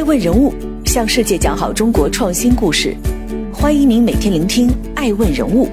[0.00, 0.54] 爱问人物
[0.86, 2.96] 向世界讲好中国创新故事，
[3.52, 5.68] 欢迎您每天聆听爱问人物。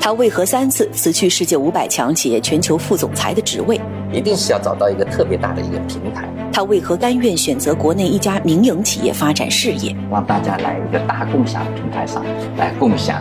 [0.00, 3.78] 他为何三次辞去世界五百强企业全球副总裁的职位？
[4.12, 6.28] 一定是要找到一个特别大的一个平台。
[6.52, 9.96] 他为何甘愿选择国内一家民营企业发展事业？
[10.10, 12.22] 让大家来一个大共享平台上
[12.58, 13.16] 来共享，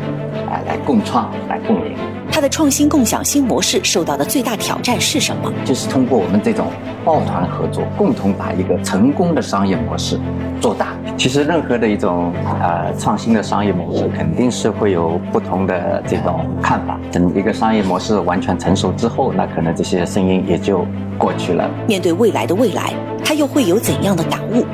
[0.49, 2.20] 啊，来共创，来共赢。
[2.31, 5.51] 他的创新共享新模式受到的最大挑战是什么？
[5.65, 6.67] 就是通过我们这种
[7.03, 10.17] 抱团合作，共同把一个成功的商业模式
[10.61, 10.93] 做大。
[11.17, 16.97] 其实任何的一种呃创新的商业模式，肯定是会有不同的这种看法。
[17.11, 20.85] 等一个商业模式完全成熟之后，那可能这些声音也就
[21.17, 21.69] 过去了。
[21.85, 22.93] 面对未来的未来，
[23.23, 24.65] 他又会有怎样的感悟？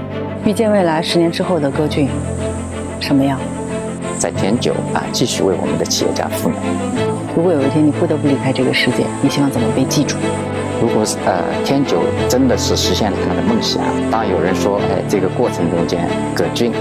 [0.45, 2.07] 遇见未来十年之后的歌剧
[3.01, 3.39] 什么样？
[4.17, 6.57] 在天九啊，继续为我们的企业家赋能。
[7.35, 10.15] 如果有一天你不得不离开这个世界，你希望怎么被记住？
[10.81, 16.71] 如果是呃天九真的是实现了他的梦想，当有人说哎这个过程中间葛俊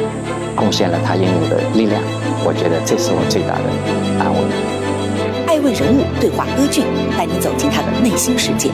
[0.55, 2.01] 贡献了他应有的力量，
[2.45, 3.65] 我觉得这是我最大的
[4.23, 4.39] 安慰。
[5.47, 6.85] 爱问人物对话歌俊，
[7.17, 8.71] 带你走进他的内心世界。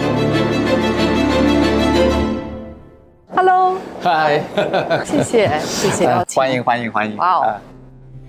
[3.34, 4.42] Hello，嗨，
[5.04, 7.16] 谢谢谢谢 邀请，欢迎欢迎欢迎！
[7.16, 7.60] 哇哦啊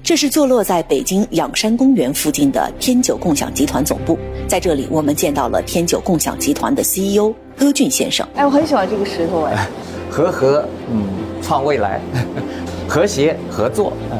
[0.03, 8.27] 这是坐落在北京仰山公园附近的天九共享集团总部，在这里我们见到了天九共享集团的 CEO 戈俊先生。
[8.35, 9.65] 哎，我很喜欢这个石头哎，
[10.11, 11.05] 和和嗯
[11.41, 12.01] 创未来，
[12.85, 13.93] 和谐合作。
[14.11, 14.19] 嗯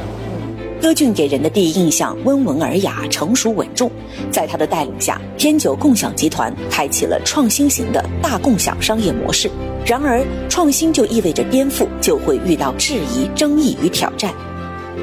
[0.82, 3.90] 歌俊给人的第一印象温文尔雅、成熟稳重，
[4.30, 9.50] 在他的带领下，天九共享集团开启了创新型的大共享商业模式。
[9.86, 14.34] 然而，创新就意味着颠覆，就会遇到质疑、争议与挑战。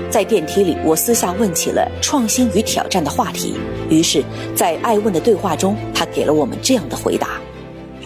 [0.08, 3.56] 在电梯里，我私下问起了创新与挑战的话题。
[3.88, 4.22] 于是，
[4.54, 7.28] 在爱问的对话中，他给了我们这样的回答：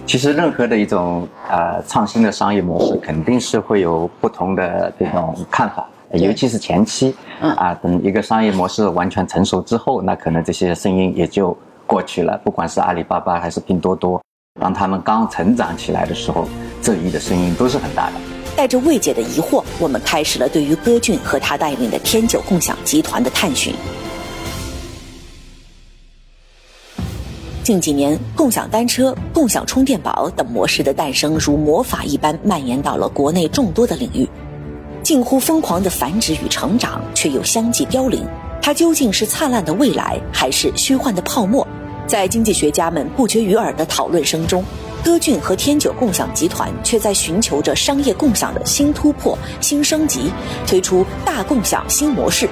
[0.07, 11.57] 其实任何的一种呃创新的商业模式，肯定是会有不同的这种看法，尤其是前期，嗯啊，等一个商业模式完全成熟之后，那可能这些声音也就
[11.87, 12.39] 过去了。
[12.45, 14.21] 不管是阿里巴巴还是拼多多，
[14.61, 16.47] 当他们刚成长起来的时候，
[16.83, 18.34] 质疑的声音都是很大的。
[18.57, 23.75] 带着未解的疑惑，我们开始了对于歌俊和他带领的天九共享集团的探寻。
[27.63, 34.29] 近几年，共享单车、共享充电宝等模式的诞生如魔法一般蔓延到了国内众多的领域，
[35.03, 38.25] 近乎疯狂的繁殖与成长，却又相继凋零。
[38.61, 41.67] 它究竟是灿烂的未来，还是虚幻的泡沫？
[42.07, 44.63] 在经济学家们不绝于耳的讨论声中，
[45.05, 50.33] 歌俊和天九共享集团却在寻求着商业共享的新突破、新升级，
[50.67, 52.49] 推出大共享新模式。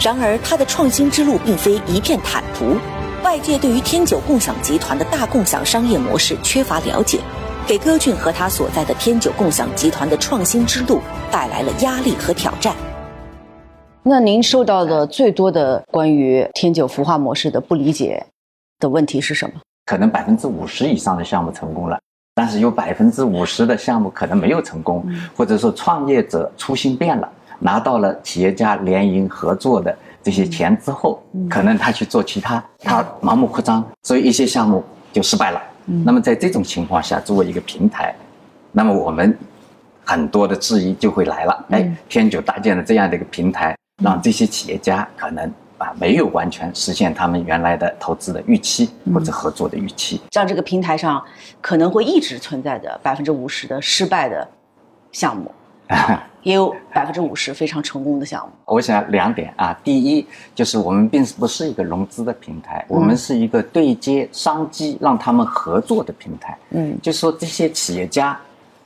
[0.00, 2.76] 然而，它的创新之路并非一片坦途，
[3.24, 7.18] 外界对于天九共享集团的大共享商业模式缺乏了解，
[7.66, 12.72] 给歌俊和他所在的天九共享集团的创新之路带来了压力和挑战。
[14.04, 18.26] 那您受到的最多的关于天九孵化模式的不理解
[18.78, 19.60] 的问题是什么？
[19.90, 21.98] 可能百分之五十以上的项目成功了，
[22.32, 25.04] 但是有百分之五十的项目可能没有成功，
[25.36, 27.28] 或者说创业者初心变了，
[27.58, 29.92] 拿到了企业家联营合作的
[30.22, 35.60] 这些钱之后，可能他去做其他，他盲目扩张，所以一些项目就失败了。
[36.04, 38.14] 那么在这种情况下，作为一个平台，
[38.70, 39.36] 那么我们
[40.04, 41.66] 很多的质疑就会来了。
[41.70, 50.20] 哎，天九搭建了这样的一个平台，让这些企业家可能啊没有完全实现他们原来的投资的预期或者合作的预期。
[50.30, 51.22] 像这个平台上
[51.60, 54.46] 可能会一直存在的百分之五十的失败的
[55.10, 55.50] 项目，
[56.42, 58.52] 也有百分之五十非常成功的项目。
[58.66, 66.56] 我想两点啊，第一就是我们并不是一个融资的平台，我们是一个对接商机，让他们合作的平台。
[66.70, 68.38] 嗯，就说这些企业家，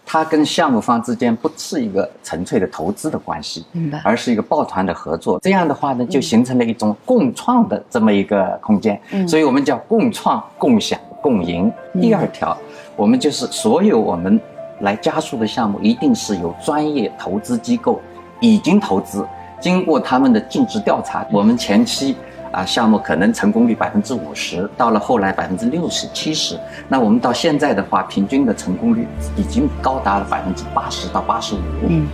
[0.06, 5.38] 他跟项目方之间不是一个纯粹的投资的关系，明白而是一个抱团的合作。
[5.40, 9.00] 这样的话呢，就形成了一种共创的这么一个空间。
[9.12, 11.72] 嗯所以我们叫共创、共享、共赢。
[12.00, 12.56] 第二条，
[12.96, 14.38] 我们就是所有我们
[14.80, 18.00] 来加速的项目，一定是由专业投资机构
[18.40, 19.26] 已经投资，
[19.60, 22.14] 经过他们的尽职调查，我们前期。
[22.54, 26.56] 啊，项目可能成功率百分之五十，到了后来百分之六十、七十，
[26.88, 31.58] 那我们到现在的话，平均的成功率已经高达了百分之八十到八十五。
[31.88, 32.06] 嗯，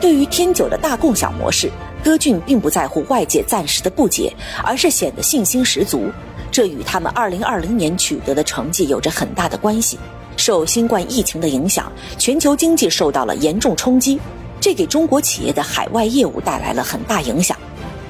[0.00, 1.70] 对于天九的大共享模式，
[2.02, 4.32] 歌俊并不在乎外界暂时的不解，
[4.64, 6.10] 而是显得信心十足。
[6.50, 9.98] 这与他们2020年取得的成绩有着很大的关系。
[10.38, 14.18] 受新冠疫情的影响，全球经济受到了严重冲击。
[14.58, 17.56] 这给中国企业的海外业务带来了很大影响。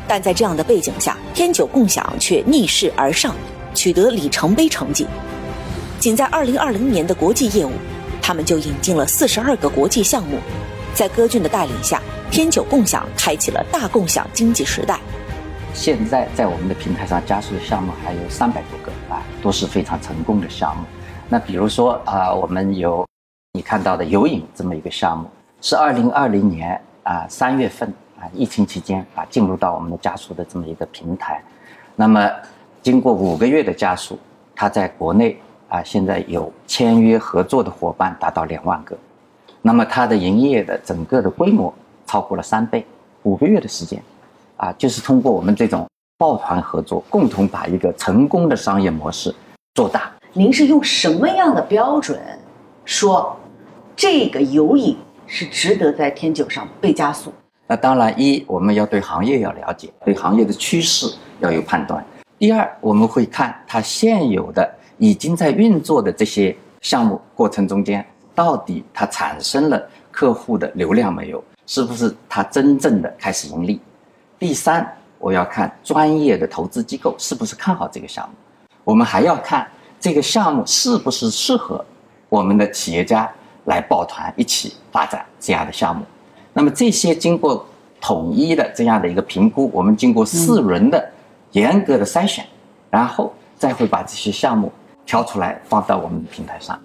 [0.09, 3.35] 但在这样的背景下，天九共享却逆势而上，
[3.75, 5.07] 取得里程碑成绩。
[5.99, 7.73] 仅在2020年的国际业务，
[8.23, 10.39] 他们就引进了42个国际项目。
[10.95, 12.01] 在戈俊的带领下，
[12.31, 14.99] 天九共享开启了大共享经济时代。
[15.75, 20.85] 现在在我们的平台上加速的项目还有三百多个啊，都是非常成功的项目。
[21.29, 23.07] 那比如说啊，我们有
[23.53, 25.29] 你看到的有影这么一个项目，
[25.61, 31.43] 是2020年啊三月份啊疫情期间啊进入到我们的加速的这么一个平台。
[31.95, 32.31] 那么
[32.83, 34.19] 经过五个月的加速，
[34.55, 38.97] 它在国内啊现在有签约合作的伙伴达到两万个。
[39.63, 41.75] 那么它的营业的整个的规模
[42.07, 42.87] 超过了三倍，
[43.25, 44.01] 五个月的时间，
[44.57, 49.35] 啊，就是通过我们这种抱团合作，共同把一个成功的商业模式
[49.75, 50.13] 做大。
[50.33, 52.21] 您是用什么样的标准
[52.85, 53.37] 说
[53.97, 54.97] 这个有影
[55.27, 57.33] 是值得在天九上被加速？
[57.67, 62.05] 那当然，一我们要对行业要了解，对行业的趋势要有判断。
[62.39, 68.05] 第二，我们会看它现有的已经在运作的这些项目过程中间。
[68.35, 69.83] 到底它产生了
[70.13, 71.43] 客户的流量没有？
[71.65, 73.81] 是不是它真正的开始盈利？
[74.39, 74.87] 第三，
[75.19, 78.35] 我要看专业的投资机构是不是看好这个项目。
[78.85, 79.67] 我们还要看
[79.99, 81.83] 这个项目是不是适合
[82.29, 83.27] 我们的企业家
[83.65, 86.05] 来抱团一起发展这样的项目。
[86.57, 87.67] 那么这些经过
[88.01, 91.07] 统一的这样的一个评估，我们经过四轮的
[91.53, 92.43] 严格的筛选，
[92.89, 94.73] 然后再会把这些项目
[95.05, 96.81] 挑出来放到我们的平台上。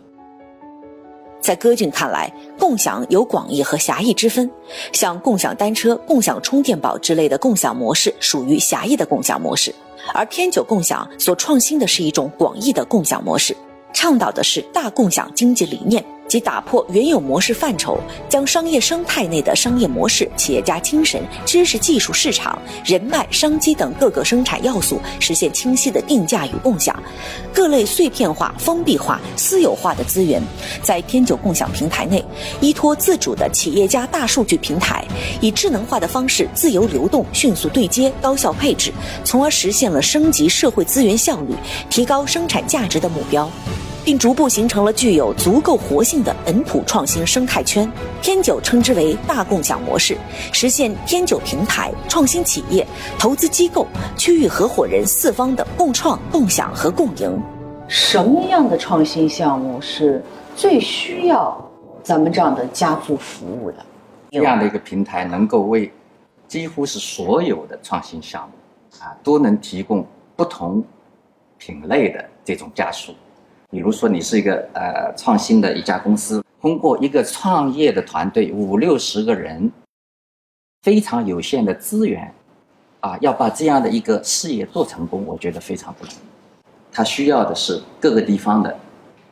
[1.40, 2.30] 在戈俊看来，
[2.60, 4.52] 共享有广义和狭义之分。
[4.92, 9.74] 像共享单车、共享充电宝之类的共享模式属于狭义的共享模式，
[10.14, 13.56] 而天九共享所创新的是一种广义的共享模式，
[13.94, 16.04] 倡导的是大共享经济理念。
[16.32, 18.00] 即打破原有模式范畴，
[18.30, 26.98] 将商业生态内的商业模式、企业家精神、知识技术、市场人脉、商机等各个生产要素实现清晰的定价与共享。
[27.54, 30.42] 各类碎片化、封闭化、私有化的资源，
[30.82, 32.24] 在天九共享平台内，
[32.62, 35.06] 依托自主的企业家大数据平台，
[35.42, 38.94] 以智能化的方式自由流动、迅速对接、高效配置，
[39.26, 41.54] 从而实现了升级社会资源效率、
[41.90, 43.52] 提高生产价值的目标。
[44.04, 47.92] 并逐步形成了具有足够活性的本土创新生态圈。
[48.22, 50.18] 天九称之为大共享模式，
[50.52, 52.86] 实现天九平台、创新企业、
[53.18, 53.88] 投资机构、
[54.18, 57.42] 区域合伙人四方的共创、共享和共赢。
[57.88, 60.24] 什么样的创新项目是
[60.56, 61.70] 最需要
[62.02, 63.86] 咱们这样的加速服务的？
[64.32, 65.92] 这样的一个平台能够为
[66.48, 70.06] 几乎是所有的创新项目啊，都能提供
[70.36, 70.82] 不同
[71.58, 73.14] 品类的这种加速。
[73.72, 79.72] 比如说，你是一个呃创新的一家公司，通过一个创业的团队五六十个人，
[80.82, 82.34] 非常有限的资源，
[83.00, 86.18] 啊，要把这样的一个事业做成功，我觉得非常不容易。
[86.92, 88.78] 他需要的是各个地方的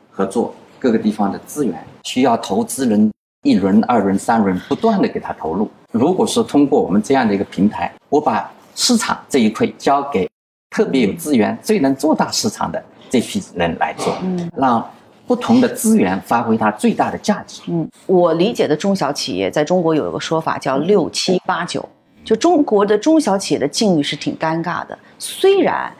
[0.09, 3.11] 合作，各个地方的资源，需要投资人
[3.43, 5.69] 一轮、二轮、三轮不断的给他投入。
[5.91, 10.28] 如果说通过我们这样的一个平台，我把市场这一块交给
[10.69, 12.81] 特别有资源、最能做大市场的。
[13.09, 14.87] 这批人来做，嗯，让
[15.25, 17.61] 不同的资源发挥它最大的价值。
[17.67, 21.83] 嗯，我理解的中小企业在中国有一个说法叫“六七八九”，
[22.23, 24.97] 就中国的中小企业的境遇是挺尴尬的。
[25.17, 25.91] 虽然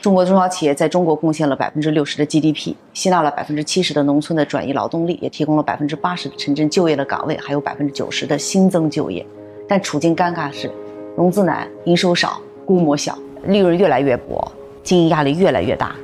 [0.00, 9.26] 中国中小企业在中国贡献了百分之六十的 GDP，吸纳了百分之七十的农村的转移劳动力，也提供了百分之八十的城镇就业的岗位，还有百分之九十的新增就业，
[9.68, 10.70] 但处境尴尬是，
[11.14, 14.50] 融资难，营收少，规模小，利润越来越薄，
[14.82, 15.94] 经营压力越来越大。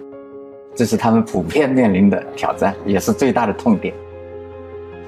[0.75, 3.95] 这是他们普遍面临的挑战，也是最大的痛点。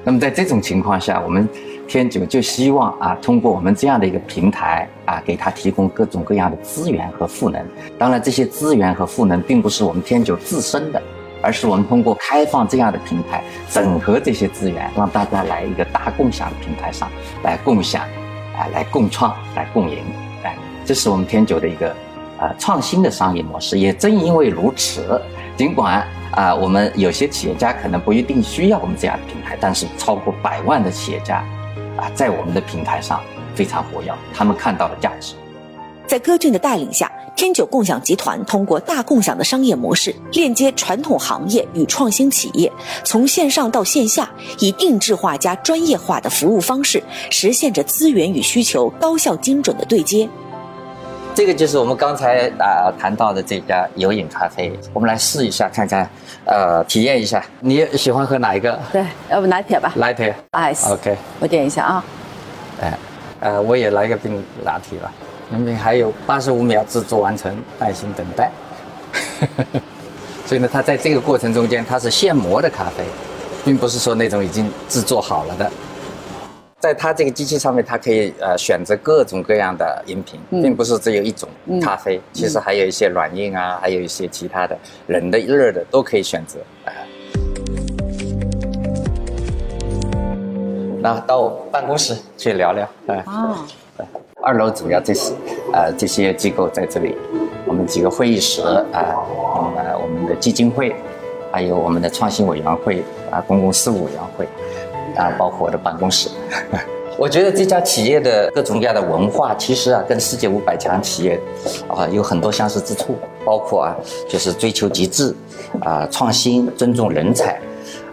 [0.05, 1.49] 那么在这种情况下，我们
[1.89, 7.61] 天九就希望啊，通过我们这样的一个平台啊，给他提供各种各样的资源和赋能。
[7.99, 11.03] 当然，这些资源和赋能并不是我们天九自身的，
[11.43, 17.11] 而是我们通过开放这样的平台，整合这些资源，让大家来一个大共享的平台上
[17.43, 18.03] 来共享，
[18.57, 19.99] 啊，来共创，来共赢。
[20.45, 21.93] 哎，这是我们天九的一个
[22.39, 23.79] 啊创新的商业模式。
[23.79, 25.21] 也正因为如此。
[25.57, 31.37] 尽管啊，我们有些企业家可能不一定需要我们这样的平台，但是超过百万的企业家
[31.97, 33.23] 啊，在我们的平台上
[33.55, 35.35] 非常活跃，他们看到了价值。
[36.07, 42.71] 在戈俊的带领下，天九共享集团通过大共享的商业模式，链接传统行业与创新企业，
[43.03, 44.29] 从线上到线下，
[44.59, 50.29] 以定制化加专业化的服务方式，实现着资源与需求高效精准的对接。
[51.37, 56.09] 这个就是我们刚才啊谈到的这家有影咖啡，我们来试一下看看，
[56.47, 57.45] 呃，体验一下。
[57.61, 58.81] 你喜欢喝哪一个？
[58.91, 59.93] 对，要不拿铁吧。
[59.97, 60.35] 拿铁。
[60.53, 60.91] Ice。
[60.91, 61.15] OK。
[61.39, 62.05] 我点一下啊。
[62.81, 62.99] 哎，
[63.41, 65.13] 呃，我也来个冰拿铁吧，
[65.53, 68.51] 因为还有八十五秒制作完成，耐心等待。
[70.47, 73.05] 所以呢，它在这个过程中间，它是现磨的咖啡，
[73.63, 75.71] 并不是说那种已经制作好了的。
[76.87, 81.49] 在它这个机器上面，它可以呃选择各种各样的饮品，并不是只有一种
[81.83, 84.79] 咖啡，其实还有一些软硬啊，还有一些其他的
[85.09, 86.95] 冷的、热的都可以选择啊。
[91.01, 93.67] 那到办公室去聊聊啊。
[94.45, 95.35] 二楼主要这些
[95.73, 97.17] 呃这些机构在这里，
[97.67, 98.87] 我们几个会议室啊，
[99.75, 100.95] 那么我们的基金会，
[101.51, 104.47] 还有我们的创新委员会啊，公共事务委员会。
[105.17, 106.29] 啊，包括我的办公室，
[107.19, 111.41] 我觉得这家企业的各种各样的文化，其实啊，跟世界五百强企业
[111.89, 113.97] 啊有很多相似之处，包括啊，
[114.29, 115.35] 就是追求极致，
[115.81, 117.59] 啊，创新，尊重人才，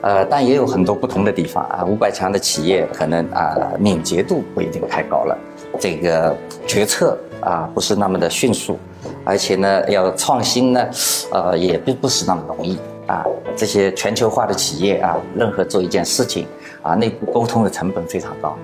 [0.01, 1.83] 呃，但也有很多不同的地方啊。
[1.85, 5.37] 五百强的企业可能啊，敏捷度不一定太高了，
[5.79, 8.79] 这个决策啊不是那么的迅速，
[9.25, 10.87] 而且呢，要创新呢，
[11.31, 13.25] 呃，也并不是那么容易啊。
[13.55, 16.47] 这些全球化的企业啊，任何做一件事情。
[16.81, 18.57] 啊，内部沟通的成本非常高，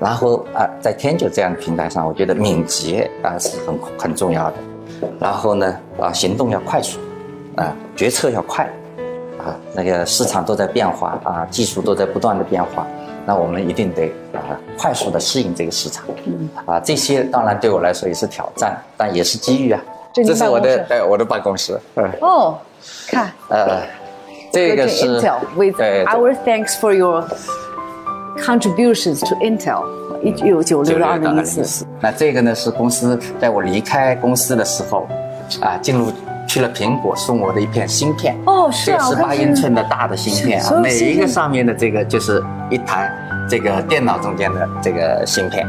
[0.00, 4.56] 然后啊，在天九这样的平台上，我觉得敏捷啊是很很重要的，
[5.20, 6.98] 然后呢啊，行动要快速，
[7.54, 8.68] 啊，决策要快，
[9.38, 12.84] 啊，那个市场都在变化啊，技术都在不断的变化，
[13.24, 16.04] 那我们一定得啊快速的适应这个市场，
[16.66, 19.80] 啊，这些当然对我来说也是挑战，但也是机遇啊。
[20.12, 21.78] 这是我的哎我的办公室。
[22.20, 22.58] 哦，
[23.08, 23.30] 看。
[23.48, 23.82] 呃。
[24.52, 27.24] 这个是 Intel with our thanks for your
[28.36, 29.84] contributions to Intel，
[30.24, 31.86] 一九九六到二零一四。
[32.00, 35.06] 那这个呢是公司在我离开公司的时候，
[35.60, 36.12] 啊，进入
[36.48, 38.36] 去了苹果送我的一片芯片。
[38.44, 43.08] 哦，是啊，十八英寸的大的芯片啊，每一个上面的这个就是一台
[43.48, 45.64] 这个电脑中间的这个芯片。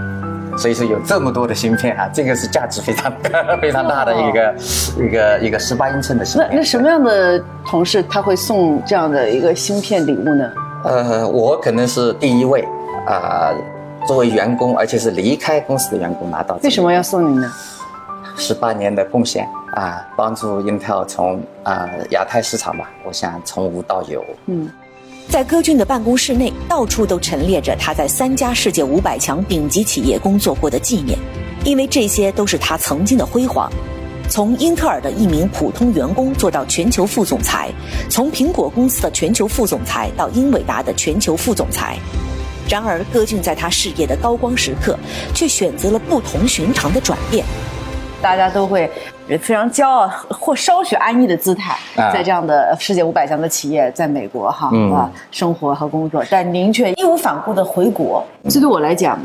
[0.62, 3.12] 所以说有这么多的芯片啊，这个是价值非常
[3.60, 4.56] 非常大的一个
[4.96, 6.48] 一个一个十八英寸的芯片。
[6.52, 10.52] 那那什么样的同事他会送这样的一个芯片礼物呢？
[10.84, 12.64] 呃，我可能是第一位
[13.08, 13.52] 啊，
[14.06, 16.60] 作为员工，而且是离开公司的员工拿到。
[16.62, 17.52] 为什么要送你呢？
[18.38, 24.24] 十八年的贡献啊，帮助 Intel 从啊亚太市场吧，我想从无到有。
[24.46, 24.70] 嗯。
[25.32, 31.18] 在戈俊的办公室内，到处都陈列着他在三家世界五百强顶级企业工作过的纪念，
[31.64, 33.72] 因为这些都是他曾经的辉煌。
[34.28, 37.72] 从英特尔的一名普通员工做到全球副总裁，
[38.10, 41.98] 从苹果公司的全球副总裁到英伟达的全球副总裁。
[42.68, 45.00] 然而，戈俊在他事业的高光时刻，
[45.34, 47.46] 却选择了不同寻常的转变。
[48.22, 48.90] 大家都会
[49.42, 59.20] 非常骄傲或稍许安逸的姿态，在这样的世界五百强的企业，在美国哈啊生活和工作，但您却义无反顾的回国，这对我来讲，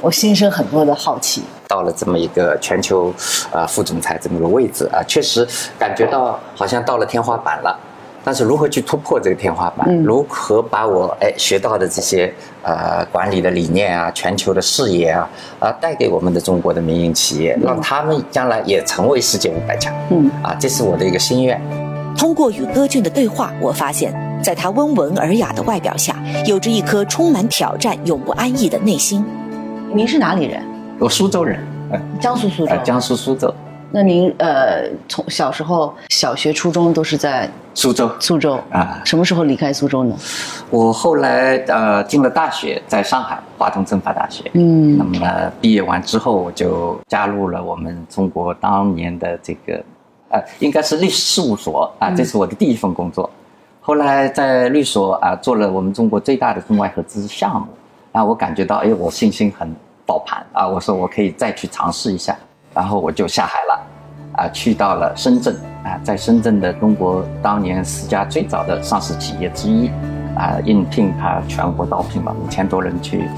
[0.00, 1.42] 我心生很多的好奇。
[1.68, 3.12] 到了这么一个全球
[3.52, 5.46] 呃副总裁这么个位置啊，确实
[5.78, 7.78] 感觉到好像到了天花板了。
[8.28, 9.90] 但是如何去突破这个天花板？
[10.02, 12.30] 如何把我哎学到的这些
[12.62, 15.26] 呃管理的理念啊、全球的视野啊
[15.58, 19.94] 啊带给我们的中国的民营企业，让他们将来也成为世界五百强？
[20.10, 21.58] 嗯啊，这是我的一个心愿。
[22.18, 24.12] 通过与歌俊的对话，我发现，
[24.44, 29.24] 在他温文尔雅的外表下，有着一颗充满挑战、永不安逸的内心。
[29.94, 30.62] 您是哪里人？
[30.98, 31.58] 我苏州人，
[32.20, 32.72] 江苏苏州。
[32.84, 33.54] 江苏苏州。
[33.90, 38.10] 那您呃，从小时候小学、初中都是在苏州。
[38.20, 40.14] 苏州啊，什么时候离开苏州呢？
[40.68, 44.44] 我后来呃进了大学，在上海华东政法大学。
[44.52, 49.82] 嗯，那么毕业完之后，我就加入了我们中国当年的这个，
[50.28, 53.30] 呃，应该是律师事务所啊，这是我的第一份工作。
[53.80, 57.66] 后来在律所啊做了我们中国最大的中外合资项目，
[58.12, 62.36] 啊，我感觉到哎，我信心很饱盘啊，我说我可以再去尝试一下。
[62.74, 63.67] 然后我就下海了，
[64.38, 65.52] 啊，去到了深圳，
[65.82, 69.90] 啊，在深圳的中国当年十家最早的上市企业之一，
[70.36, 73.28] 啊，应聘他全国招聘吧，五千多人去，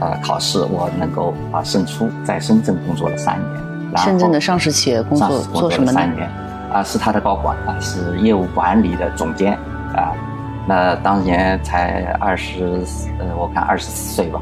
[0.00, 4.02] 呃，考试，我能够啊胜出，在深圳工作了三年。
[4.04, 5.92] 深圳的上市企业工作做什么呢？
[5.92, 6.28] 三年，
[6.72, 9.52] 啊，是他的高管，啊，是业务管理的总监，
[9.94, 10.12] 啊，
[10.66, 12.82] 那当年才二十，
[13.20, 14.40] 呃，我看二十四岁吧。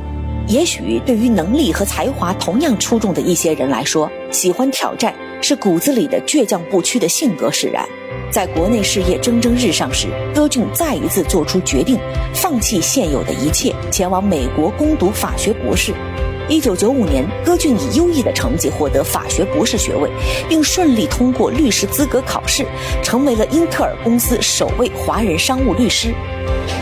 [0.48, 7.86] 也许对于能力和才华同样出众的一些人来说，喜欢挑战是骨子里的倔强不屈的性格使然。
[8.30, 11.98] 在国内事业蒸蒸日上时，戈俊再一次做出决定，
[12.34, 15.92] 放弃现有的一切，前往美国攻读法学博士。
[16.48, 20.10] 一九九五年，戈俊以优异的成绩获得法学博士学位，
[20.48, 22.64] 并顺利通过律师资格考试，
[23.02, 26.14] 成为了英特尔公司首位华人商务律师。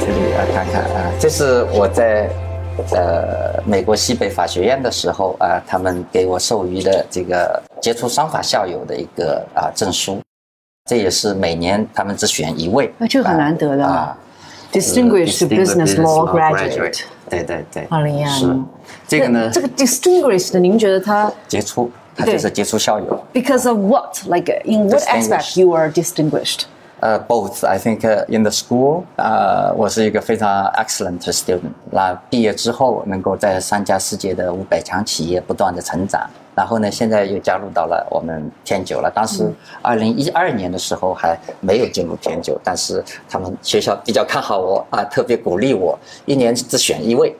[0.01, 2.29] 这里啊，看看啊，这是我在。
[2.93, 10.21] 呃美国西北法学院的时候啊，他们给我授予的这个杰出商法校友的一个啊证书，
[10.89, 14.17] 这也是每年他们只选一位，那这个很难得的啊。
[14.73, 17.03] Distinguished business law graduate。
[17.31, 18.61] 对对对，好厉害是
[19.07, 23.25] 这个呢这个 distinguished，您觉得他杰出，他就是杰出校友。
[23.33, 24.19] because of what?
[24.27, 26.65] Like in what aspect you are distinguished?
[27.05, 31.61] 呃、b o t h I think、in the school，呃、我是一个非常 excellent student。
[31.91, 36.27] 那毕业之后，能够在三家世界的五百强企业不断的成长。
[36.55, 39.13] 然后呢，现在又加入到了我们天九了。
[39.15, 47.37] 当时二零一二年的时候还没有进入天九，但是他们学校比较看好我啊，特别鼓励我，一年只选一位，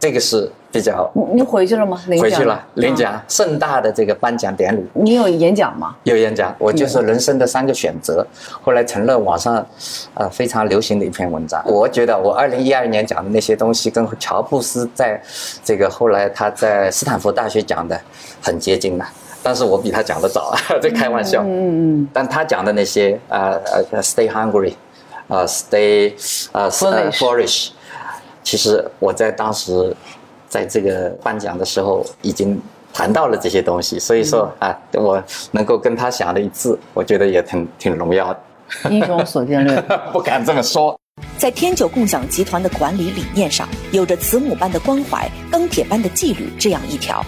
[0.00, 2.00] 这个是比较你你回去了吗？
[2.20, 4.86] 回去了领奖盛大的这个颁奖典礼。
[4.92, 5.96] 你有演讲吗？
[6.04, 8.24] 有演讲，我就是人生的三个选择，
[8.62, 9.66] 后来成了网上，
[10.14, 11.60] 呃非常流行的一篇文章。
[11.66, 15.20] 我觉得我二零一二年讲的那些东西，跟乔布斯在，
[15.64, 18.00] 这个后来他在斯坦福大学讲的
[18.40, 19.04] 很接近的，
[19.42, 21.42] 但是我比他讲的早， 在开玩笑。
[21.42, 24.74] 嗯嗯但他讲的那些呃呃，stay hungry，
[25.26, 26.12] 啊、stay
[26.52, 27.68] 啊、呃 Foolish flourish，
[28.48, 29.94] 其实我在当时
[30.48, 32.58] 在这个颁奖的时候已经
[32.94, 38.34] 谈到了这些东西，所以说啊，我能够跟他想的一致，我觉得也挺挺荣耀
[38.88, 39.78] 英雄所见略。
[40.14, 40.98] 不敢这么说。
[41.36, 47.22] 在天九共享集团的管理理念上，有着慈母般的关怀、钢铁般的纪律这样一条。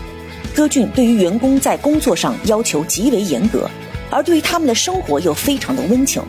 [0.56, 3.68] 歌俊对于员工在工作上要求极为严格，
[4.10, 6.22] 而对于他们的生活又非常的温情，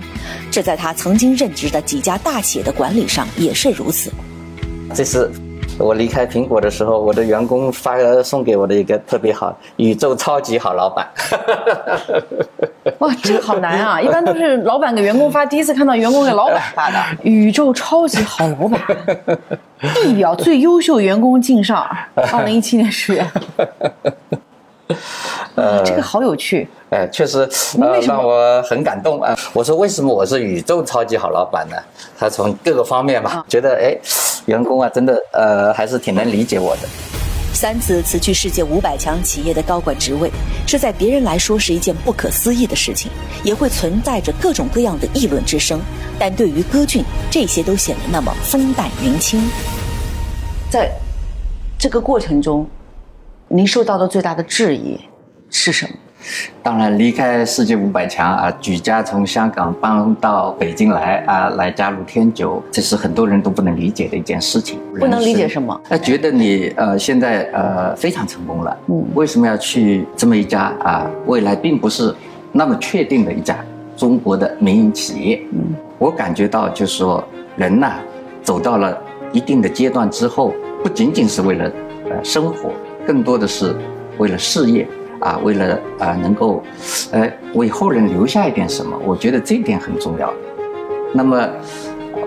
[0.51, 4.11] 这在他曾经任职的几家大企业的管理上也是如此。
[4.93, 5.29] 这是
[5.77, 11.07] 我离开苹果的时候，我的员工发送给我的一个特别好宇宙超级好老板。
[12.99, 14.01] 哇，这个好难啊！
[14.01, 16.97] 一般都是老板给员工发，第一次看到员工给老板发的。
[17.23, 18.79] 宇宙超级好老板，
[19.95, 21.87] 地表最优秀员工敬上，
[22.31, 23.21] 二零一七年十月。
[25.55, 26.67] 啊，这个好有趣。
[26.89, 27.47] 哎，确实，
[28.05, 29.33] 让我很感动啊！
[29.53, 31.77] 我说为什么我是宇宙超级好老板呢？
[32.19, 33.97] 他从各个方面吧，啊觉得哎，
[34.45, 36.87] 员工啊，真的呃，还是挺能理解我的。
[37.53, 40.31] 三次辞去世界五百强企业的高管职位，
[40.65, 43.11] 这在别人来说是一件不可思议的事情，
[43.43, 45.79] 也会存在着各种各样的议论之声。
[46.17, 49.47] 但对于歌俊，这些都显得那么风淡云轻。
[50.71, 50.89] 在
[51.77, 52.67] 这个过程中，
[53.47, 54.99] 您受到的最大的质疑
[55.49, 55.93] 是什么？
[56.63, 64.79] 当然，离开世界五百强啊，举家从香港搬到北京来啊，来加入天九，这是很多人都不能理解的一件事情。
[64.99, 65.79] 不能理解什么？
[65.89, 72.13] 他觉得你呃现在呃非常成功了，嗯为什么要去这么一家啊未来并不是
[72.51, 73.57] 那么确定的一家
[73.97, 75.41] 中国的民营企业？
[75.53, 77.23] 嗯，我感觉到就是说
[77.55, 77.93] 人呐、
[78.43, 78.97] 走到了
[79.31, 80.53] 一定的阶段之后，
[80.83, 81.71] 不仅仅是为了
[82.09, 82.71] 呃生活，
[83.07, 83.75] 更多的是
[84.17, 84.87] 为了事业
[85.21, 86.61] 啊，为了啊、能够
[87.11, 90.33] 呃为后人留下一点什么，我觉得这一点很重要。
[91.13, 91.47] 那么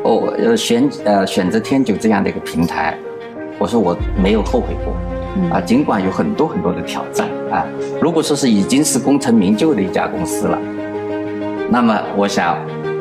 [0.02, 2.96] 我呃选呃选择天九这样的一个平台，
[3.58, 7.66] 我说我没有后悔过，啊，尽管有很多很多的挑战啊，
[8.00, 10.58] 如果说是已经是功成名就的一家公司了，
[11.70, 12.56] 那么我想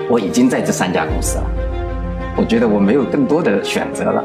[0.10, 1.45] 我已经在这三家公司了，
[2.38, 4.23] 我觉得我没有更多的选择了，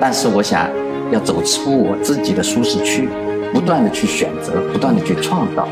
[0.00, 0.68] 但是我想
[1.12, 3.08] 要走出我自己的舒适区，
[3.56, 5.66] 不断的去选择，不断的去创造，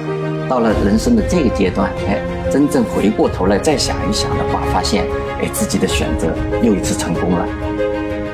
[0.49, 2.18] 到了人生的这个阶段，哎，
[2.51, 5.05] 真正回过头来再想一想的话，发现，
[5.38, 6.29] 哎，自己的选择
[6.62, 7.47] 又一次成功了。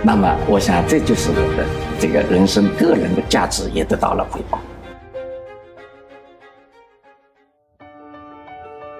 [0.04, 1.66] 那么，我想这就是我的
[1.98, 4.60] 这个人生个人的价值也得到了回报。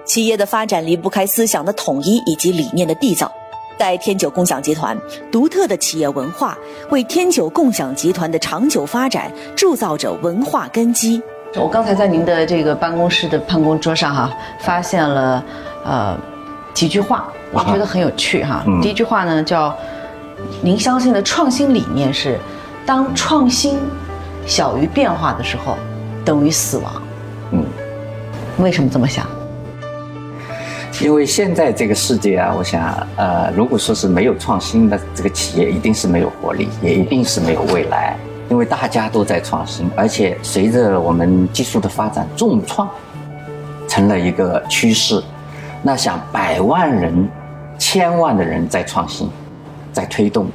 [0.03, 3.31] 企业的发展离不开思想的统一以及理念的缔造。
[3.77, 4.95] 在天九共享集团，
[5.31, 6.57] 独特的企业文化
[6.91, 11.21] 为天九共享集团的长久发展铸造着文化根基。
[11.55, 15.43] 我刚才在您的这个办公室的办公桌上哈、发现了
[15.83, 16.17] 呃
[16.73, 18.63] 几句话，我觉得很有趣哈。
[18.67, 19.75] 嗯第一句话呢叫
[20.61, 22.39] “您相信的创新理念是，
[22.85, 23.79] 当创新
[24.45, 25.75] 小于变化的时候，
[26.23, 27.01] 等于死亡。”
[27.51, 27.65] 嗯，
[28.59, 29.25] 为什么这么想？
[31.01, 38.15] 因为现在这个世界啊，我想，呃，如果说是没有创新的这个企业，一定是没有活力，也一定是没有未来。
[38.51, 42.87] 因为大家都在创新，而且随着我们技术的发展，重创
[43.87, 45.19] 成了一个趋势。
[45.81, 47.27] 那想百万人、
[47.79, 49.27] 千万的人在创新，
[49.91, 50.45] 在推动，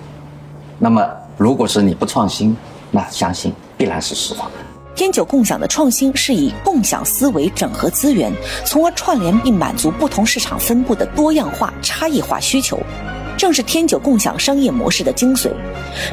[0.79, 1.05] 那么
[1.37, 2.57] 如果是你不创新，
[2.93, 4.49] 那相信必然是死亡。
[4.97, 8.33] 天九共享的创新是以共享思维整合资源，
[8.65, 12.81] 从而串联并满足不同市场分布的多样化、差异化需求。
[13.37, 15.51] 正是天九共享商业模式的精髓。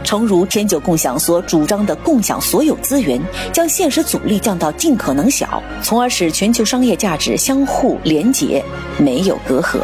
[0.04, 3.18] 诚如天九共享所主张的共享所有资源，
[3.54, 8.62] 将现实阻力降到尽可能小，从而使全球商业价值相互连结，
[8.98, 9.80] 没有隔阂。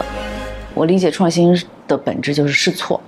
[0.73, 1.57] 我理解创新
[1.88, 2.99] 的本质就是试错。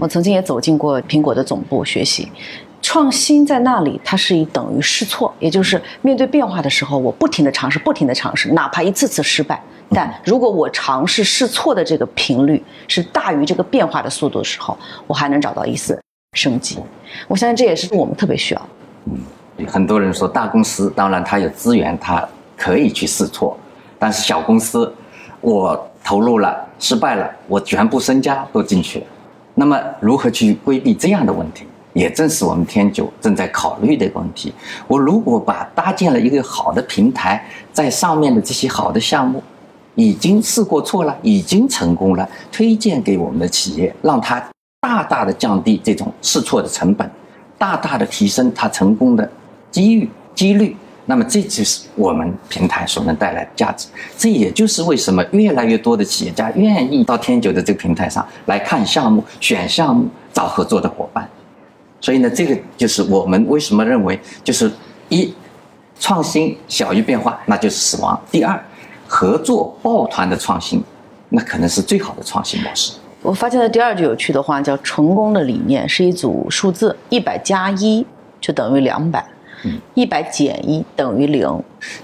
[0.00, 2.28] 我曾经也走进过苹果的总部学习，
[2.82, 15.98] 创新在那里，它是以等于试错，也就是面对变化的时候，我不停的尝试，不停的尝试，哪怕一次次失败，但如果我尝试试错的这个频率是大于这个变化的速度的时候，我还能找到一丝
[16.36, 16.78] 生机。
[17.28, 19.66] 我相信这也是我们特别需要的。
[19.68, 23.56] 很多人说大公司当然它有资源，它可以去试错，
[23.98, 24.92] 但是小公司，
[25.40, 29.06] 我投入了失败了，我全部身家都进去了。
[29.54, 34.52] 那么如何去规避这样的问题，也正是我们天九正在考虑的一个问题。
[34.86, 39.42] 我如果把搭建了一个好的平台，在上面的这些好的项目，
[39.94, 44.42] 已经试过错了，已经成功了，推荐给我们的企业，让它
[44.80, 47.08] 大大的降低这种试错的成本，
[47.58, 49.30] 大大的提升它成功的
[49.70, 50.76] 机遇几率。
[51.04, 61.28] 那么这就是我们平台所能带来的价值，这也就是为什么越来越多的企业家愿意到天九的这个平台上来看项目、选项目、找合作的伙伴。
[62.02, 64.70] 所以呢，这个就是我们为什么认为，就是
[65.08, 65.32] 一，
[65.98, 68.62] 创新小于变化，那就是死亡；第二，
[69.06, 70.82] 合作抱团的创新，
[71.30, 72.92] 那可能是最好的创新模式。
[73.22, 78.04] 我发现了第二句有趣的话叫“成功的理念是一组数字，一百加一
[78.38, 79.24] 就等于两百。”
[79.94, 81.48] 一百减一等于零，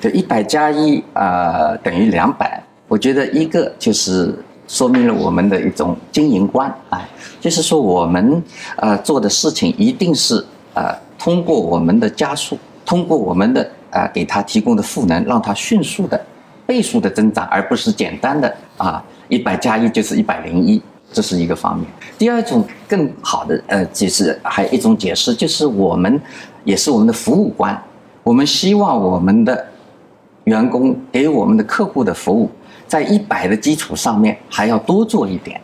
[0.01, 2.63] 就一百加一啊等于两百。
[2.87, 4.33] 我觉得一个就是
[4.69, 7.09] 说明了我们的一种经营观啊，
[7.41, 8.41] 就是说我们
[8.77, 16.25] 呃做的事情一定是呃通过我们的加速，通过我们的啊给他提供的赋能，让他迅速的
[16.67, 20.81] 倍数的增长，而不是简单的啊一百加一就是一百零一，
[21.13, 21.85] 这是一个方面。
[22.17, 26.21] 第二种更好的呃解释还有一种解释就是我们。
[26.65, 27.83] 也是我们的服务观，
[28.23, 29.65] 我们希望我们的
[30.45, 32.51] 员工给我们的客户的服务，
[32.89, 35.61] 在一百的基础上面还要多做一点，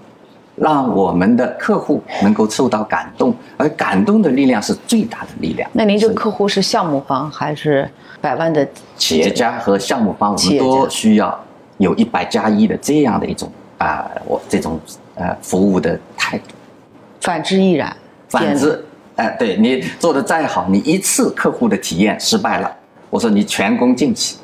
[0.55, 5.69] 让我们的客户能够受到感动，而感动的力量是最大的力量。
[5.73, 10.37] 那您这个客户是项目方还是百万的企业家和项目方？
[10.37, 11.45] 我们都需要
[11.79, 14.79] 有一百加一的这样的一种啊，我这种
[15.15, 16.45] 呃服务的态度。
[17.23, 17.97] 反之亦然。
[18.29, 18.85] 反之。
[19.17, 22.77] 哎，对你做的再好，你一次客户的体验失败了，
[23.11, 24.39] 我说你全功尽弃。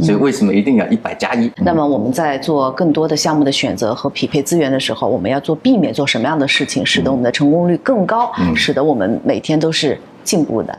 [0.00, 1.50] 所以为什么一定要一百加一？
[1.56, 10.78] 那么我们在做更多的项目的选择和匹配资源的时候，我们要做避免做什么样的事情，使得我们的成功率更高，使得我们每天都是进步的。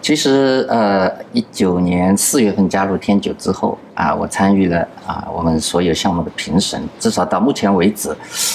[0.00, 8.14] 其实，呃，一九年四月份加入天九之后啊，我参与了啊我们所有项目的评审，至少到目前为止，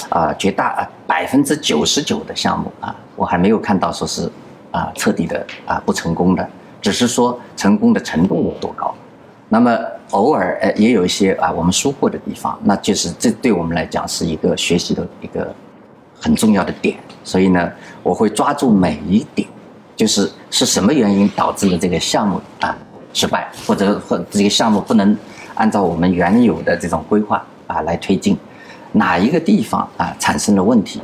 [0.10, 2.96] 啊，绝大百分之九十九的项目啊。
[3.16, 4.32] 我还没有看到说是，
[4.72, 6.48] 啊，彻底的啊不成功的，
[6.82, 8.94] 只是说成功的程度有多高。
[9.54, 9.78] 那么
[10.12, 15.54] 偶尔呃也有一些啊我们疏忽的地方，那就是这对我们来讲是一个学习的一个
[16.18, 16.96] 很重要的点。
[17.26, 17.70] 所以呢，
[18.02, 19.46] 我会抓住每一点，
[19.94, 22.78] 就是是什么原因导致了这个项目啊
[23.14, 25.16] 失败，或者或这个项目不能
[25.56, 28.38] 按照我们原有的这种规划啊来推进，
[28.94, 31.02] 哪一个地方啊产生了问题。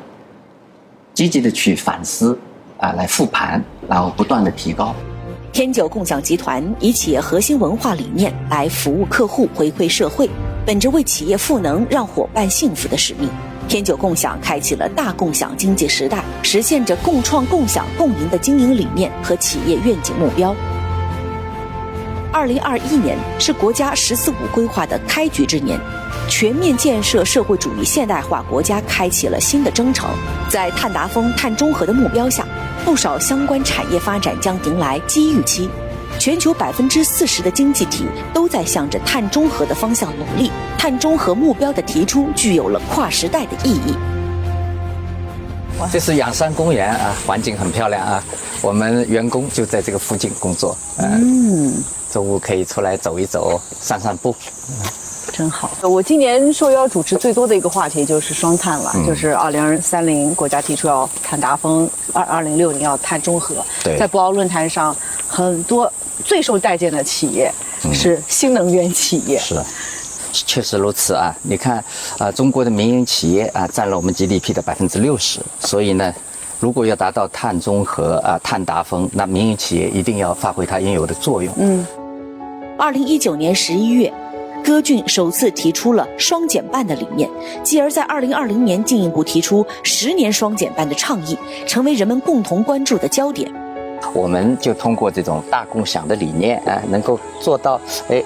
[1.13, 2.39] 积极的去反思，
[2.77, 4.95] 啊，来复盘，然后不断的提高。
[5.57, 10.29] 天九共享集团以企业核心文化理念来服务客户、回馈社会，
[10.63, 13.27] 本着为企业赋能、让伙伴幸福的使命，
[13.67, 20.55] 天九共享开启了大共享经济时代，实现着共创、共享、共赢的经营理念和企业愿景目标。
[22.31, 25.79] 二零二一年是国家“十四五”规划的开局之年。
[26.29, 30.09] 全面建设社会主义现代化国家开启了新的征程，
[30.49, 32.45] 在碳达峰、碳中和的目标下，
[32.83, 35.69] 不少相关产业发展将迎来机遇期。
[36.19, 43.95] 全球百分之四十的经济体都在向着碳中和的方向努力，碳中和目标的提出具有了跨时代的意义。
[45.91, 48.23] 这是仰山公园啊，环境很漂亮啊，
[48.61, 51.73] 我们员工就在这个附近工作，嗯，
[52.11, 54.35] 中午可以出来走一走，散散步。
[55.31, 55.69] 真好！
[55.83, 63.55] 我今年受邀主持最多的一个话题就是双碳了，就是二零三零国家提出要碳达峰，二二零六零要碳中和。
[63.99, 64.95] 在博鳌论坛上，
[65.27, 65.91] 很多
[66.25, 67.51] 最受待见的企业
[67.93, 69.37] 是新能源企业。
[69.37, 69.55] 是，
[70.31, 71.35] 确实如此啊！
[71.43, 71.83] 你看，
[72.17, 76.11] 啊，中国的民营企业啊，占了我们 GDP 的百分之六十，所以呢，
[76.59, 81.53] 如果要达到碳中和啊、碳达峰，那民营企业一定要发挥它应有的作用。
[81.57, 81.85] 嗯，
[82.79, 84.11] 二零一九年十一月。
[84.63, 87.29] 歌俊首次提出了双减半的理念，
[87.63, 93.51] 继而在二零二零年进一步提出十年双减半的倡议，成为人们共同关注的焦点。
[94.13, 98.21] 我们就通过这种大共享的理念啊，能够做到哎，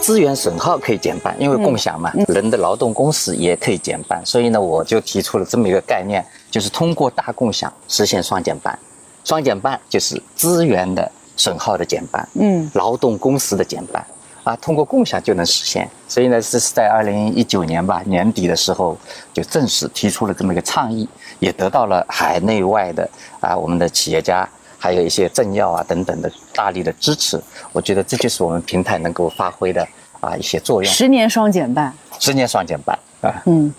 [0.00, 4.20] 资源损耗可以减半，因为共享嘛，人的劳动工时也可以减半。
[4.26, 8.78] 所以呢，我就提出了这么一个概念，就是通过大共享实现双减半。
[9.24, 14.04] 双减半就是资源的损耗的减半，嗯，劳动工时的减半。
[14.46, 18.96] 啊，通过共享就能实现，所以呢，这是在二零一九年吧年底的时候，
[19.34, 21.08] 就正式提出了这么一个倡议，
[21.40, 27.42] 也得到了海内外的啊我们的企业家，还有一些政要啊等等的大力的支持。
[27.72, 29.84] 我觉得这就是我们平台能够发挥的
[30.20, 30.92] 啊一些作用。
[30.92, 33.42] 十年双减半，十年双减半啊。
[33.46, 33.74] 嗯，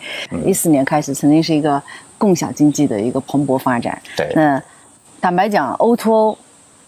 [0.46, 1.82] 一四年开始，曾经是一个
[2.18, 3.98] 共享经济的一个蓬勃发展。
[4.18, 4.30] 对。
[4.36, 4.62] 那
[5.22, 6.38] 坦白讲，O to O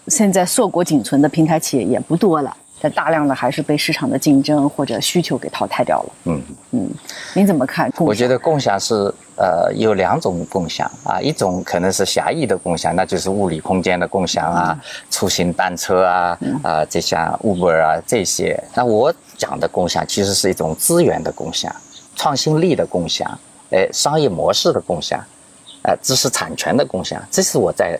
[0.08, 2.54] 现在硕果仅存的平台企业也不多了。
[2.80, 6.12] 但大量的还是被市场的竞争或者需求给淘汰掉了。
[6.24, 6.88] 嗯嗯，
[7.34, 7.92] 您怎么看？
[7.98, 8.94] 我觉得共享是
[9.36, 18.58] 呃有两种共享啊，一种可能是狭义的共享，那就是物理空间的共享啊，出行单车啊啊，这像 Uber 啊这些。
[18.74, 21.74] 那我讲的共享其实是一种资源的共享、
[22.16, 23.38] 创新力的共享、
[23.70, 25.22] 哎商业模式的共享、
[25.82, 27.98] 哎知识产权的共享，这是我在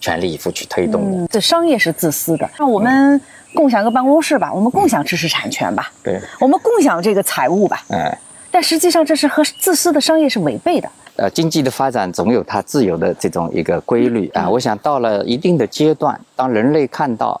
[0.00, 1.26] 全力以赴去推动的。
[1.28, 3.20] 这商业是自私的，那我们。
[3.54, 8.18] 共享个办公室吧，我们共享知识产权吧，对，我们共享这个财务吧，哎，
[8.50, 10.90] 但实际上这是和自私的商业是违背的。
[11.16, 14.48] 呃，经济的发展总有它自由的这种一个规律啊。
[14.48, 17.38] 我想到了一定的阶段，当人类看到，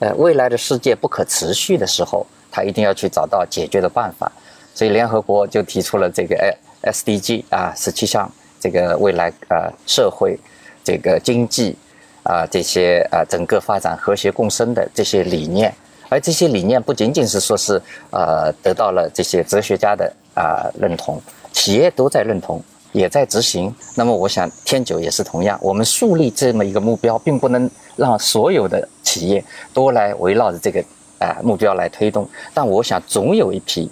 [0.00, 4.30] 呃，未来的世界不可持续的时候，他一定要去找到解决的办法。
[4.74, 6.36] 所以联合国就提出了这个
[6.82, 10.36] SDG 啊，十七项这个未来呃社会
[10.82, 11.76] 这个经济。
[12.24, 15.74] 啊，这些啊，整个发展和谐共生的这些理念，
[16.08, 17.80] 而这些理念不仅仅是说是
[18.10, 21.20] 呃得到了这些哲学家的啊认同，
[21.52, 23.74] 企业都在认同，也在执行。
[23.96, 30.80] 那么，我想天九也是同样，我们树立这么一个目标，并不能让所有的企业都来围绕着这个
[31.18, 33.90] 啊目标来推动，但我想总有一批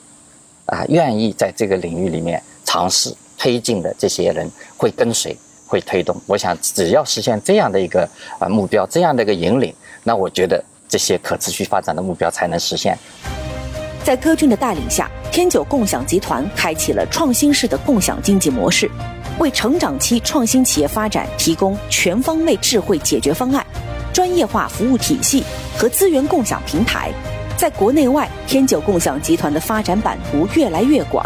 [0.67, 5.37] 啊愿意在这个领域里面尝试推进的这些人会跟随。
[5.71, 8.03] 会推动，我想只要实现这样的一个
[8.41, 12.99] 啊目标，这样的一个引领，那我觉得这些可持续发展的目标才能实现。
[14.03, 18.91] 在歌俊的带领下，天九共享集团开启了创新式的共享经济模式，
[19.39, 23.65] 为成长期创新企业发展提供全方位智慧解决方案、
[24.13, 25.45] 专业化服务体系
[25.79, 27.13] 和资源共享平台。
[27.57, 31.23] 在国内外，天九共享集团的发展版图越来越广。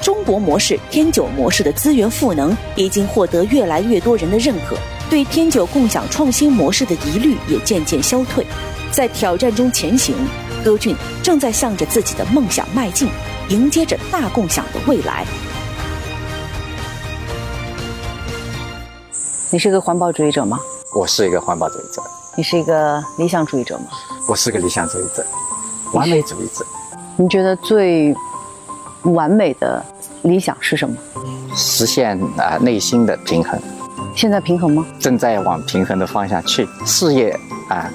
[0.00, 4.76] 中国模式、天九模式的资源赋能已经获得越来越多人的认可，
[5.10, 8.46] 对天九共享创新模式的疑虑也渐渐消退。
[8.92, 10.14] 在挑战中前行，
[10.64, 13.08] 歌俊正在向着自己的梦想迈进，
[13.48, 15.26] 迎接着大共享的未来。
[19.50, 20.58] 你是个环保主义者吗？
[20.94, 22.02] 我是一个环保主义者。
[22.36, 23.86] 你是一个理想主义者吗？
[24.28, 25.24] 我是个理想主义者，
[25.92, 26.64] 完美主义者。
[27.16, 28.14] 你觉得最？
[29.14, 29.84] 完美的
[30.22, 30.96] 理想是什么？
[31.54, 33.58] 实现啊内心的平衡。
[34.14, 34.86] 现在平衡吗？
[34.98, 36.66] 正在往平衡的方向去。
[36.84, 37.38] 事业
[37.68, 37.90] 啊，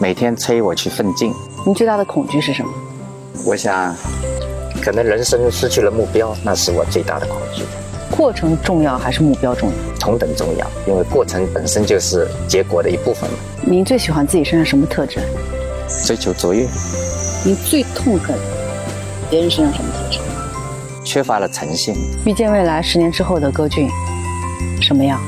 [0.00, 1.32] 每天催我去奋进。
[1.66, 2.70] 你最大的恐惧是什么？
[3.44, 3.94] 我想，
[4.82, 7.64] 可能人生失去了目标，那是我最大的恐惧。
[8.10, 9.74] 过程重要还是目标重要？
[9.98, 13.28] 同等重要，因为过程本身就是结果的一部分。
[13.62, 15.20] 您最喜欢自己身上什么特质？
[16.04, 16.66] 追求卓越。
[17.44, 18.36] 您最痛恨
[19.28, 19.90] 别人身上什么？
[21.06, 21.94] 缺乏了诚信。
[22.26, 23.88] 预见未来十年之后的歌俊
[24.82, 25.20] 什么样？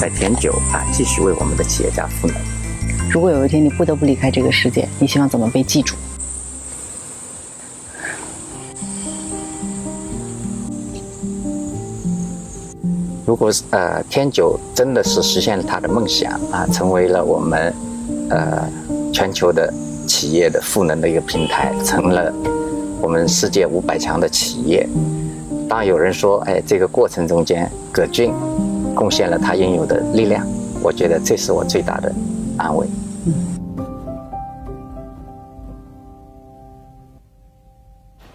[0.00, 2.36] 在天九啊，继续为我们的企业家赋能。
[3.10, 5.94] 如果有一天你不得不离开这个世界，你希望怎么被记住？
[13.26, 17.74] 如果呃天九真的是实现了他的梦想啊，成为了我们
[18.30, 18.68] 呃
[19.12, 19.72] 全球的
[20.06, 22.32] 企业的赋能的一个平台，成了。
[23.04, 24.88] 我们世界五百强的企业，
[25.68, 28.32] 当有人说：“哎，这个过程中间，葛俊
[28.94, 30.42] 贡献了他应有的力量。”
[30.82, 32.10] 我觉得这是我最大的
[32.56, 32.86] 安慰。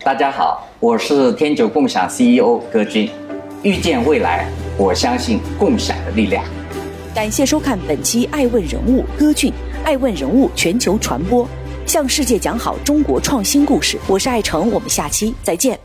[0.03, 3.09] 大家好，我是天九共享 CEO 葛俊。
[3.63, 6.45] 遇见未来，我相信共享的力量。
[7.15, 9.51] 感谢收看本期《爱问人物》歌俊，
[9.83, 11.47] 《爱问人物》全球传播。
[11.89, 13.99] 向世界讲好中国创新故事。
[14.05, 15.77] 我是爱成我们下期再见。